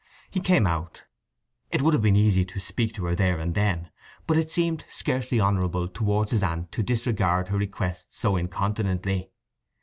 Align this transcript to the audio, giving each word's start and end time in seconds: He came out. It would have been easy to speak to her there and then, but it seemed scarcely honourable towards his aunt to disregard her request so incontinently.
He 0.31 0.39
came 0.39 0.65
out. 0.65 1.03
It 1.69 1.83
would 1.83 1.93
have 1.93 2.01
been 2.01 2.15
easy 2.15 2.43
to 2.43 2.59
speak 2.59 2.91
to 2.95 3.05
her 3.05 3.13
there 3.13 3.37
and 3.39 3.53
then, 3.53 3.91
but 4.25 4.35
it 4.35 4.49
seemed 4.49 4.83
scarcely 4.89 5.39
honourable 5.39 5.87
towards 5.87 6.31
his 6.31 6.41
aunt 6.41 6.71
to 6.71 6.81
disregard 6.81 7.49
her 7.49 7.57
request 7.59 8.15
so 8.15 8.35
incontinently. 8.35 9.29